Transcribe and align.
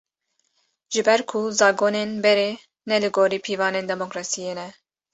Ji 0.91 1.01
ber 1.07 1.21
ku 1.29 1.39
zagonên 1.59 2.09
berê, 2.23 2.49
ne 2.87 2.95
li 3.01 3.09
gorî 3.15 3.39
pîvanên 3.45 3.85
demokrasiyê 3.93 4.53
ne 4.59 4.67